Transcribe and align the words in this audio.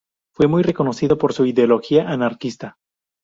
Fue 0.33 0.47
muy 0.47 0.63
reconocido 0.63 1.19
por 1.19 1.31
su 1.31 1.45
ideología 1.45 2.09
anarquista. 2.09 2.79